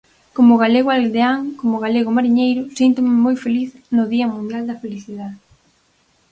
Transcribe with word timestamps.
Como 0.35 0.53
galego 0.63 0.89
aldeán, 0.91 1.39
como 1.59 1.81
galego 1.85 2.15
mariñeiro, 2.17 2.63
síntome 2.79 3.13
moi 3.25 3.35
feliz 3.45 3.69
no 3.95 4.03
Día 4.13 4.27
Mundial 4.33 4.63
da 4.67 4.79
Felicidade. 4.83 5.37